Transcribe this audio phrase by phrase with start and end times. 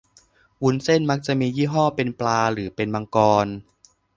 [0.63, 3.47] วุ้นเส้นมักจะมียี่ห้อเป็นปลาหรือเป็นมังกร